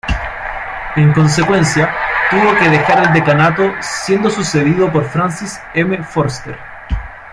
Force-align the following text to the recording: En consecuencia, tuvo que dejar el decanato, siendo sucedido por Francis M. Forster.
En 0.95 1.13
consecuencia, 1.13 1.93
tuvo 2.31 2.57
que 2.57 2.69
dejar 2.69 3.05
el 3.05 3.13
decanato, 3.13 3.71
siendo 3.81 4.31
sucedido 4.31 4.91
por 4.91 5.05
Francis 5.11 5.61
M. 5.75 5.95
Forster. 6.01 6.57